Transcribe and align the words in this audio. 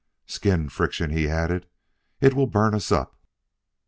"Skin 0.25 0.67
friction!" 0.67 1.11
he 1.11 1.29
added. 1.29 1.67
"It 2.21 2.33
will 2.33 2.47
burn 2.47 2.73
us 2.73 2.91
up!" 2.91 3.15